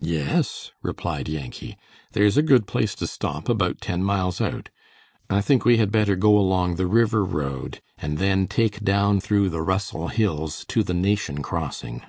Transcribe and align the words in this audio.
"Yes," 0.00 0.72
replied 0.82 1.28
Yankee. 1.28 1.78
"There's 2.10 2.36
a 2.36 2.42
good 2.42 2.66
place 2.66 2.96
to 2.96 3.06
stop, 3.06 3.48
about 3.48 3.80
ten 3.80 4.02
miles 4.02 4.40
out. 4.40 4.70
I 5.30 5.40
think 5.40 5.64
we 5.64 5.76
had 5.76 5.92
better 5.92 6.16
go 6.16 6.36
along 6.36 6.74
the 6.74 6.88
river 6.88 7.22
road, 7.24 7.80
and 7.96 8.18
then 8.18 8.48
take 8.48 8.80
down 8.82 9.20
through 9.20 9.50
the 9.50 9.62
Russell 9.62 10.08
Hills 10.08 10.64
to 10.70 10.82
the 10.82 10.94
Nation 10.94 11.44
Crossing." 11.44 12.02